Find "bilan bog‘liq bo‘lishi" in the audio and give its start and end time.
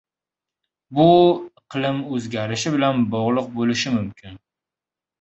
2.79-3.99